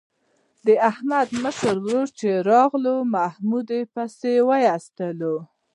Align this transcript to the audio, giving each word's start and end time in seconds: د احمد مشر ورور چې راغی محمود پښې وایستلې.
د 0.65 0.67
احمد 0.89 1.27
مشر 1.43 1.75
ورور 1.85 2.07
چې 2.19 2.29
راغی 2.49 2.95
محمود 3.15 3.69
پښې 3.93 4.33
وایستلې. 4.49 5.35